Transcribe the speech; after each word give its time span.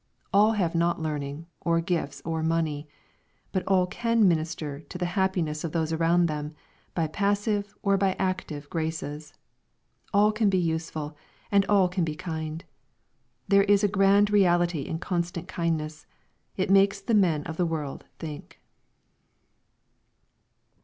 All 0.33 0.53
have 0.53 0.73
not 0.73 0.99
learning, 0.99 1.45
or 1.61 1.79
gifts, 1.79 2.23
or 2.25 2.41
money. 2.41 2.87
But 3.51 3.61
all 3.67 3.85
can 3.85 4.27
minister 4.27 4.77
1» 4.77 4.85
the 4.97 5.05
happiness 5.13 5.63
of 5.63 5.73
those 5.73 5.93
around 5.93 6.25
them, 6.25 6.55
by 6.95 7.05
passive 7.05 7.75
or 7.83 7.97
by 7.99 8.13
active 8.17 8.67
graces. 8.71 9.35
All 10.11 10.31
can 10.31 10.49
be 10.49 10.57
useful, 10.57 11.15
and 11.51 11.67
all 11.67 11.87
can 11.87 12.03
be 12.03 12.15
kind. 12.15 12.65
There 13.47 13.63
is 13.65 13.83
a 13.83 13.87
grand 13.87 14.31
reality 14.31 14.81
in 14.87 14.97
constant 14.97 15.47
kindness. 15.47 16.07
It 16.57 16.71
makes 16.71 16.99
the 16.99 17.13
men 17.13 17.43
of 17.43 17.57
the 17.57 17.65
world 17.67 18.05
think. 18.17 18.59